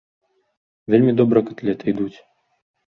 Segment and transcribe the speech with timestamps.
[0.95, 2.15] Вельмі добра катлеты ідуць.